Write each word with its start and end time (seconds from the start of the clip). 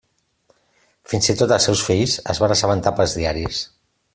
Fins 1.11 1.29
i 1.33 1.35
tot 1.41 1.53
els 1.57 1.67
seus 1.69 1.85
fills 1.91 2.15
es 2.35 2.41
van 2.45 2.55
assabentar 2.57 2.95
pels 3.01 3.15
diaris. 3.21 3.65